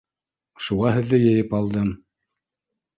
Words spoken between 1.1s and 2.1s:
йыйып алдым.